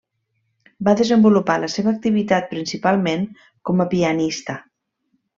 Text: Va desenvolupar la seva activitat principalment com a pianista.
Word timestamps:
Va 0.87 0.93
desenvolupar 1.01 1.57
la 1.63 1.67
seva 1.73 1.91
activitat 1.95 2.47
principalment 2.53 3.27
com 3.69 3.83
a 3.85 3.91
pianista. 3.93 4.57